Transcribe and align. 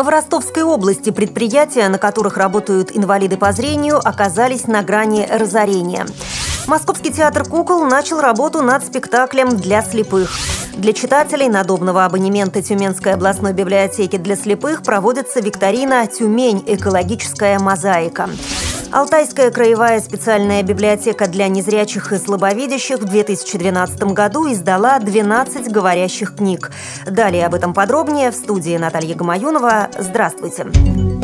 В 0.00 0.08
Ростовской 0.08 0.62
области 0.62 1.10
предприятия, 1.10 1.88
на 1.88 1.98
которых 1.98 2.36
работают 2.36 2.96
инвалиды 2.96 3.36
по 3.36 3.50
зрению, 3.50 3.98
оказались 3.98 4.68
на 4.68 4.82
грани 4.82 5.26
разорения. 5.28 6.06
Московский 6.68 7.10
театр 7.12 7.42
кукол 7.42 7.84
начал 7.84 8.20
работу 8.20 8.62
над 8.62 8.86
спектаклем 8.86 9.56
для 9.56 9.82
слепых. 9.82 10.30
Для 10.76 10.92
читателей 10.92 11.48
надобного 11.48 12.04
абонемента 12.04 12.62
Тюменской 12.62 13.14
областной 13.14 13.52
библиотеки 13.52 14.18
для 14.18 14.36
слепых 14.36 14.84
проводится 14.84 15.40
викторина 15.40 16.06
«Тюмень. 16.06 16.62
Экологическая 16.64 17.58
мозаика». 17.58 18.28
Алтайская 18.90 19.50
краевая 19.50 20.00
специальная 20.00 20.62
библиотека 20.62 21.28
для 21.28 21.48
незрячих 21.48 22.12
и 22.12 22.16
слабовидящих 22.16 23.00
в 23.00 23.04
2012 23.04 24.02
году 24.14 24.50
издала 24.50 24.98
12 24.98 25.70
говорящих 25.70 26.36
книг. 26.36 26.70
Далее 27.06 27.46
об 27.46 27.54
этом 27.54 27.74
подробнее 27.74 28.30
в 28.30 28.34
студии 28.34 28.76
Наталья 28.78 29.14
Гамаюнова. 29.14 29.88
Здравствуйте. 29.98 30.66
Здравствуйте. 30.68 31.17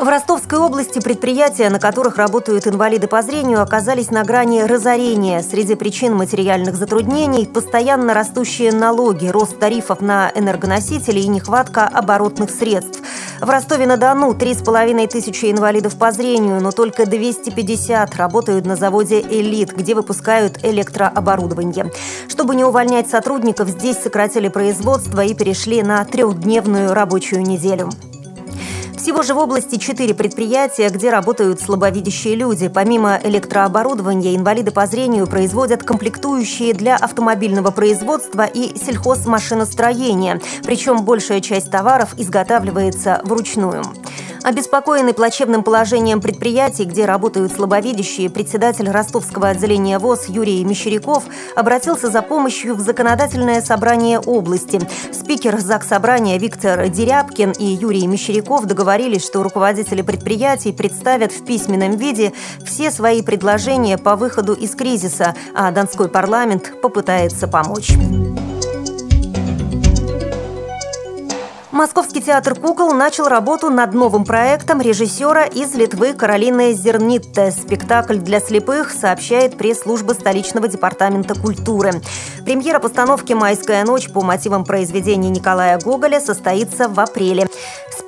В 0.00 0.06
Ростовской 0.06 0.60
области 0.60 1.00
предприятия, 1.00 1.68
на 1.70 1.80
которых 1.80 2.18
работают 2.18 2.68
инвалиды 2.68 3.08
по 3.08 3.20
зрению, 3.20 3.60
оказались 3.60 4.12
на 4.12 4.22
грани 4.22 4.60
разорения. 4.60 5.42
Среди 5.42 5.74
причин 5.74 6.14
материальных 6.14 6.76
затруднений– 6.76 7.46
постоянно 7.52 8.14
растущие 8.14 8.70
налоги, 8.70 9.26
рост 9.26 9.58
тарифов 9.58 10.00
на 10.00 10.30
энергоносители 10.36 11.18
и 11.18 11.26
нехватка 11.26 11.88
оборотных 11.88 12.50
средств. 12.50 13.00
В 13.40 13.50
Ростове-на-Дону 13.50 14.34
3,5 14.34 15.08
тысячи 15.08 15.50
инвалидов 15.50 15.98
по 15.98 16.12
зрению, 16.12 16.60
но 16.60 16.70
только 16.70 17.04
250 17.04 18.14
работают 18.14 18.66
на 18.66 18.76
заводе 18.76 19.20
«Элит», 19.20 19.72
где 19.72 19.96
выпускают 19.96 20.64
электрооборудование. 20.64 21.90
Чтобы 22.28 22.54
не 22.54 22.62
увольнять 22.62 23.10
сотрудников, 23.10 23.68
здесь 23.68 23.98
сократили 23.98 24.46
производство 24.46 25.24
и 25.24 25.34
перешли 25.34 25.82
на 25.82 26.04
трехдневную 26.04 26.94
рабочую 26.94 27.42
неделю. 27.42 27.90
Всего 28.98 29.22
же 29.22 29.32
в 29.32 29.38
области 29.38 29.76
четыре 29.76 30.12
предприятия, 30.12 30.88
где 30.88 31.10
работают 31.10 31.60
слабовидящие 31.60 32.34
люди. 32.34 32.66
Помимо 32.66 33.18
электрооборудования, 33.22 34.34
инвалиды 34.34 34.72
по 34.72 34.86
зрению 34.86 35.28
производят 35.28 35.84
комплектующие 35.84 36.74
для 36.74 36.96
автомобильного 36.96 37.70
производства 37.70 38.44
и 38.44 38.76
сельхозмашиностроения. 38.76 40.40
Причем 40.64 41.04
большая 41.04 41.40
часть 41.40 41.70
товаров 41.70 42.14
изготавливается 42.16 43.20
вручную. 43.22 43.84
Обеспокоенный 44.48 45.12
плачевным 45.12 45.62
положением 45.62 46.22
предприятий, 46.22 46.86
где 46.86 47.04
работают 47.04 47.52
слабовидящие, 47.52 48.30
председатель 48.30 48.90
ростовского 48.90 49.48
отделения 49.48 49.98
ВОЗ 49.98 50.30
Юрий 50.30 50.64
Мещеряков 50.64 51.24
обратился 51.54 52.08
за 52.08 52.22
помощью 52.22 52.74
в 52.74 52.80
законодательное 52.80 53.60
собрание 53.60 54.18
области. 54.18 54.80
Спикер 55.12 55.58
ЗАГС 55.58 55.88
Собрания 55.88 56.38
Виктор 56.38 56.88
Дерябкин 56.88 57.50
и 57.58 57.66
Юрий 57.66 58.06
Мещеряков 58.06 58.64
договорились, 58.64 59.26
что 59.26 59.42
руководители 59.42 60.00
предприятий 60.00 60.72
представят 60.72 61.30
в 61.30 61.44
письменном 61.44 61.98
виде 61.98 62.32
все 62.64 62.90
свои 62.90 63.20
предложения 63.20 63.98
по 63.98 64.16
выходу 64.16 64.54
из 64.54 64.74
кризиса, 64.74 65.34
а 65.54 65.70
Донской 65.72 66.08
парламент 66.08 66.72
попытается 66.80 67.48
помочь. 67.48 67.92
Московский 71.78 72.20
театр 72.20 72.56
кукол 72.56 72.92
начал 72.92 73.28
работу 73.28 73.70
над 73.70 73.94
новым 73.94 74.24
проектом 74.24 74.80
режиссера 74.80 75.44
из 75.44 75.76
Литвы 75.76 76.12
Каролины 76.12 76.72
Зернитте. 76.72 77.52
Спектакль 77.52 78.16
для 78.16 78.40
слепых, 78.40 78.90
сообщает 78.90 79.56
пресс-служба 79.56 80.12
столичного 80.14 80.66
департамента 80.66 81.36
культуры. 81.36 81.92
Премьера 82.44 82.80
постановки 82.80 83.32
«Майская 83.32 83.84
ночь» 83.84 84.10
по 84.10 84.22
мотивам 84.22 84.64
произведения 84.64 85.28
Николая 85.30 85.78
Гоголя 85.78 86.20
состоится 86.20 86.88
в 86.88 86.98
апреле. 86.98 87.46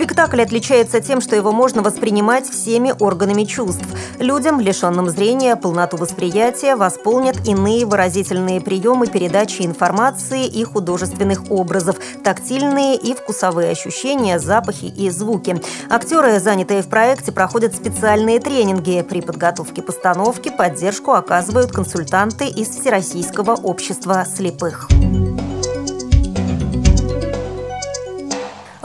Спектакль 0.00 0.40
отличается 0.40 1.02
тем, 1.02 1.20
что 1.20 1.36
его 1.36 1.52
можно 1.52 1.82
воспринимать 1.82 2.48
всеми 2.48 2.94
органами 3.00 3.44
чувств. 3.44 3.84
Людям, 4.18 4.58
лишенным 4.58 5.10
зрения, 5.10 5.56
полноту 5.56 5.98
восприятия 5.98 6.74
восполнят 6.74 7.46
иные 7.46 7.84
выразительные 7.84 8.62
приемы 8.62 9.08
передачи 9.08 9.60
информации 9.60 10.46
и 10.46 10.64
художественных 10.64 11.50
образов, 11.50 11.96
тактильные 12.24 12.96
и 12.96 13.12
вкусовые 13.12 13.72
ощущения, 13.72 14.38
запахи 14.38 14.86
и 14.86 15.10
звуки. 15.10 15.60
Актеры, 15.90 16.40
занятые 16.40 16.80
в 16.80 16.88
проекте, 16.88 17.30
проходят 17.30 17.76
специальные 17.76 18.40
тренинги. 18.40 19.04
При 19.06 19.20
подготовке 19.20 19.82
постановки 19.82 20.48
поддержку 20.48 21.12
оказывают 21.12 21.72
консультанты 21.72 22.46
из 22.46 22.68
Всероссийского 22.68 23.52
общества 23.54 24.24
слепых. 24.24 24.88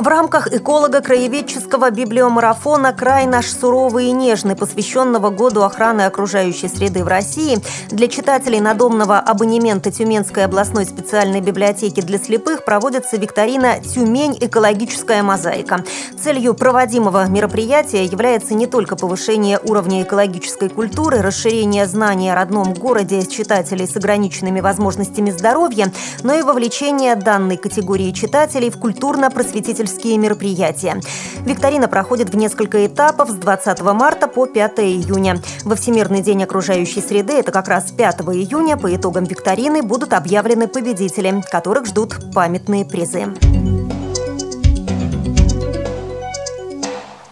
В 0.05 0.07
рамках 0.07 0.53
эколого-краеведческого 0.53 1.89
библиомарафона 1.89 2.93
«Край 2.93 3.25
наш 3.25 3.51
суровый 3.51 4.09
и 4.09 4.11
нежный», 4.11 4.55
посвященного 4.55 5.31
Году 5.31 5.63
охраны 5.63 6.03
окружающей 6.03 6.67
среды 6.67 7.03
в 7.03 7.07
России, 7.07 7.57
для 7.89 8.07
читателей 8.07 8.59
надомного 8.59 9.17
абонемента 9.17 9.91
Тюменской 9.91 10.45
областной 10.45 10.85
специальной 10.85 11.41
библиотеки 11.41 12.01
для 12.01 12.19
слепых 12.19 12.65
проводится 12.65 13.17
викторина 13.17 13.79
«Тюмень. 13.79 14.37
Экологическая 14.39 15.23
мозаика». 15.23 15.83
Целью 16.23 16.53
проводимого 16.53 17.27
мероприятия 17.27 18.05
является 18.05 18.53
не 18.53 18.67
только 18.67 18.95
повышение 18.95 19.59
уровня 19.63 20.03
экологической 20.03 20.69
культуры, 20.69 21.23
расширение 21.23 21.87
знаний 21.87 22.29
о 22.29 22.35
родном 22.35 22.75
городе 22.75 23.25
читателей 23.25 23.87
с 23.87 23.95
ограниченными 23.95 24.59
возможностями 24.59 25.31
здоровья, 25.31 25.91
но 26.21 26.35
и 26.35 26.43
вовлечение 26.43 27.15
данной 27.15 27.57
категории 27.57 28.11
читателей 28.11 28.69
в 28.69 28.77
культурно-просветительскую 28.77 29.94
тематические 29.95 30.17
мероприятия. 30.17 31.01
Викторина 31.45 31.87
проходит 31.87 32.29
в 32.29 32.37
несколько 32.37 32.85
этапов 32.85 33.29
с 33.29 33.33
20 33.33 33.81
марта 33.81 34.27
по 34.27 34.45
5 34.45 34.79
июня. 34.79 35.41
Во 35.63 35.75
Всемирный 35.75 36.21
день 36.21 36.43
окружающей 36.43 37.01
среды, 37.01 37.33
это 37.33 37.51
как 37.51 37.67
раз 37.67 37.91
5 37.91 38.21
июня, 38.33 38.77
по 38.77 38.93
итогам 38.93 39.25
викторины 39.25 39.81
будут 39.81 40.13
объявлены 40.13 40.67
победители, 40.67 41.43
которых 41.51 41.85
ждут 41.85 42.33
памятные 42.33 42.85
призы. 42.85 43.33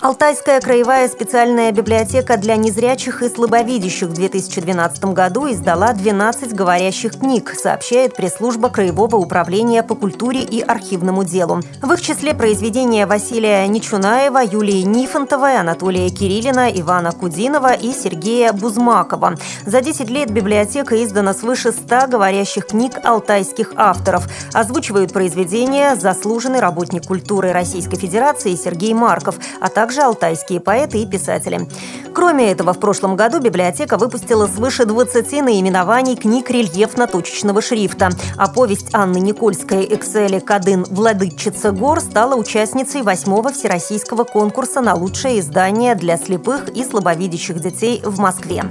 Алтайская 0.04 0.60
краевая 0.60 1.08
специальная 1.08 1.72
библиотека 1.72 2.36
для 2.36 2.58
незрячих 2.58 3.24
и 3.24 3.30
слабовидящих 3.30 4.10
в 4.10 4.14
2012 4.14 5.06
году 5.06 5.50
издала 5.50 5.94
12 5.94 6.54
говорящих 6.54 7.20
книг, 7.20 7.54
сообщает 7.58 8.14
пресс-служба 8.14 8.68
Краевого 8.68 9.16
управления 9.16 9.82
по 9.82 9.96
культуре 9.96 10.42
и 10.42 10.60
архивному 10.60 11.24
делу. 11.24 11.62
В 11.82 11.90
их 11.94 12.02
числе 12.02 12.34
произведения 12.34 13.06
Василия 13.06 13.66
Нечунаева, 13.66 14.40
Юлии 14.44 14.82
Нифонтовой, 14.82 15.58
Анатолия 15.58 16.10
Кириллина, 16.10 16.70
Ивана 16.70 17.14
Кудинова 17.14 17.72
и 17.72 17.94
Сергея 17.94 18.52
Бузмакова. 18.52 19.38
За 19.66 19.80
10 19.80 20.10
лет 20.10 20.32
библиотека 20.32 21.02
издана 21.02 21.34
свыше 21.34 21.72
100 21.72 22.08
говорящих 22.10 22.68
книг 22.68 23.00
алтайских 23.06 23.72
авторов. 23.78 24.28
Озвучивают 24.52 25.14
произведения 25.14 25.96
заслуженный 25.96 26.60
работник 26.60 27.08
культуры 27.08 27.54
Российской 27.54 27.96
Федерации 27.96 28.56
Сергей 28.56 28.94
Марков, 28.94 29.36
а 29.62 29.70
также 29.70 29.93
также 29.94 30.08
алтайские 30.08 30.60
поэты 30.60 31.04
и 31.04 31.06
писатели. 31.06 31.70
Кроме 32.16 32.52
этого, 32.52 32.74
в 32.74 32.80
прошлом 32.80 33.16
году 33.16 33.40
библиотека 33.40 33.98
выпустила 33.98 34.48
свыше 34.48 34.86
20 34.86 35.44
наименований 35.44 36.16
книг 36.16 36.50
рельефно-точечного 36.50 37.62
шрифта, 37.62 38.10
а 38.36 38.48
повесть 38.48 38.92
Анны 38.94 39.20
Никольской 39.20 39.86
«Эксели 39.86 40.40
Кадын. 40.40 40.84
Владычица 40.90 41.72
гор» 41.72 42.00
стала 42.00 42.36
участницей 42.36 43.04
восьмого 43.04 43.52
всероссийского 43.52 44.24
конкурса 44.24 44.82
на 44.82 44.96
лучшее 44.96 45.40
издание 45.40 45.94
для 45.94 46.18
слепых 46.18 46.70
и 46.70 46.84
слабовидящих 46.84 47.60
детей 47.60 48.02
в 48.04 48.20
Москве. 48.20 48.64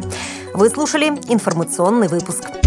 Вы 0.55 0.71
слушали 0.71 1.07
информационный 1.29 2.09
выпуск. 2.09 2.62